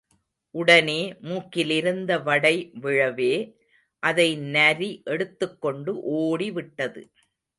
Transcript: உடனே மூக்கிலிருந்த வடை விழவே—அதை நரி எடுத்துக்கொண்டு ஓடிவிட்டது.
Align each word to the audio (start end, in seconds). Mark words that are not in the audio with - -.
உடனே 0.55 1.01
மூக்கிலிருந்த 1.21 2.11
வடை 2.23 2.53
விழவே—அதை 2.81 4.27
நரி 4.55 4.89
எடுத்துக்கொண்டு 5.05 5.93
ஓடிவிட்டது. 6.13 7.03